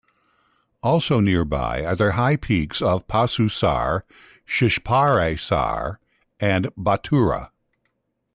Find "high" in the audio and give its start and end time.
2.13-2.35